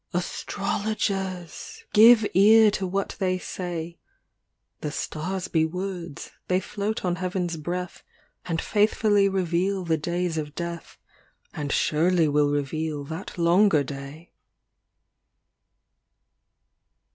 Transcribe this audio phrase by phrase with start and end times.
[0.13, 1.83] XLVIII Astrologers!
[1.93, 3.99] ŌĆö give ear to what they say!
[3.99, 8.01] ŌĆ£ Tho stars be words; they float on heavenŌĆÖs breath
[8.45, 10.97] And faithfully reveal the days of death,
[11.53, 14.31] And surely will reveal that longer day.